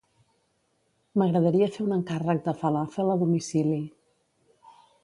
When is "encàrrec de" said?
1.99-2.57